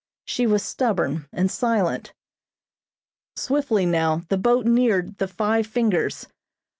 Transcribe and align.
She 0.25 0.47
was 0.47 0.63
stubborn 0.63 1.27
and 1.31 1.51
silent. 1.51 2.11
Swiftly 3.35 3.85
now 3.85 4.23
the 4.29 4.37
boat 4.39 4.65
neared 4.65 5.19
the 5.19 5.27
"Five 5.27 5.67
Fingers." 5.67 6.25